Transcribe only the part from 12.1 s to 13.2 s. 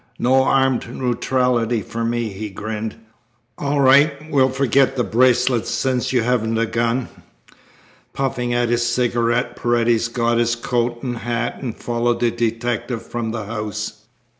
the detective